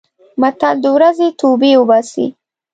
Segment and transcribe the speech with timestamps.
[0.41, 2.25] متل: د ورځې توبې اوباسي.